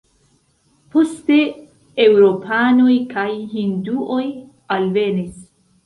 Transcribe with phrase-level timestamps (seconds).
[0.95, 1.37] Poste
[2.07, 4.23] eŭropanoj kaj hinduoj
[4.81, 5.43] alvenis.